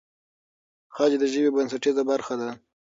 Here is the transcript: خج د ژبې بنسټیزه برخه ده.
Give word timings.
خج 0.95 1.11
د 1.21 1.23
ژبې 1.31 1.49
بنسټیزه 1.55 2.03
برخه 2.11 2.35
ده. 2.41 2.49